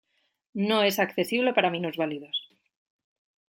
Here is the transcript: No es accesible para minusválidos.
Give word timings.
No 0.69 0.81
es 0.81 0.97
accesible 0.97 1.53
para 1.53 1.69
minusválidos. 1.69 2.49